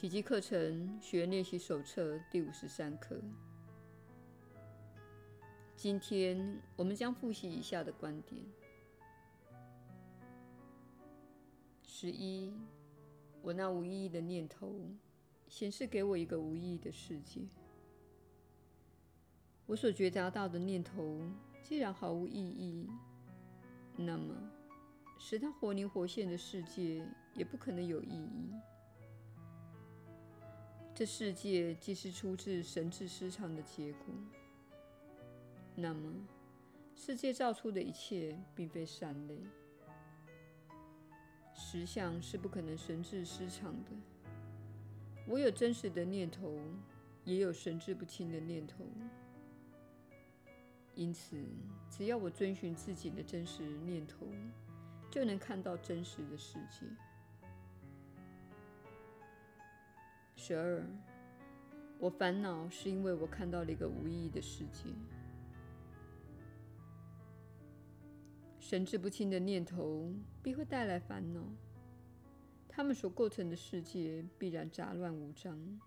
[0.00, 3.20] 奇迹课程学员练习手册第五十三课。
[5.76, 8.40] 今天我们将复习以下的观点：
[11.82, 12.50] 十一，
[13.42, 14.74] 我那无意义的念头
[15.48, 17.42] 显示给我一个无意义的世界。
[19.66, 21.20] 我所觉察到的念头
[21.62, 22.88] 既然毫无意义，
[23.98, 24.34] 那么
[25.18, 28.50] 使它活灵活现的世界也不可能有意义。
[31.00, 34.14] 这世界既是出自神智失常的结果，
[35.74, 36.12] 那么
[36.94, 39.38] 世界造出的一切并非善类。
[41.54, 43.90] 实相是不可能神智失常的。
[45.26, 46.60] 我有真实的念头，
[47.24, 48.84] 也有神志不清的念头。
[50.94, 51.34] 因此，
[51.88, 54.26] 只要我遵循自己的真实念头，
[55.10, 56.84] 就能看到真实的世界。
[60.42, 60.82] 十二，
[61.98, 64.88] 我烦恼是因为我看到了一个无意义的世界。
[68.58, 70.10] 神志不清的念头
[70.42, 71.44] 必会带来烦恼，
[72.66, 75.78] 它们所构成的世界必然杂乱无章。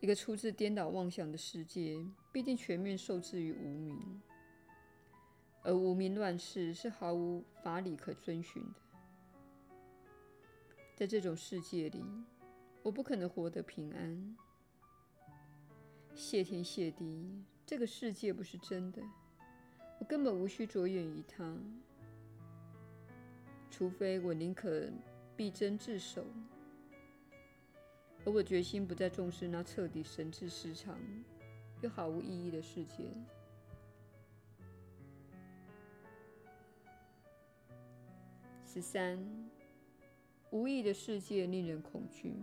[0.00, 4.20] 一个出自颠倒妄想的世界，必定全面受制于无名，
[5.62, 8.80] 而无名乱世是毫无法理可遵循的。
[10.94, 12.04] 在这种世界里，
[12.84, 14.36] 我不可能活得平安。
[16.14, 19.02] 谢天谢地，这个世界不是真的，
[19.98, 21.58] 我根本无需着眼于它，
[23.70, 24.86] 除非我宁可
[25.34, 26.26] 必争自守。
[28.26, 30.98] 而我决心不再重视那彻底神智失常
[31.80, 33.10] 又毫无意义的世界。
[38.66, 39.18] 十三，
[40.50, 42.34] 无意义的世界令人恐惧。